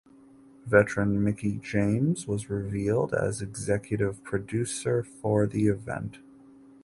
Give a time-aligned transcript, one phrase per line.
[0.65, 6.17] Veteran Mickie James was revealed as executive producer for the event.